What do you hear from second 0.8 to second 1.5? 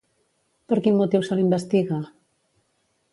quin motiu se